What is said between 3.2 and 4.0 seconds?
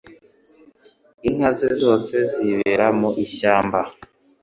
ishyamba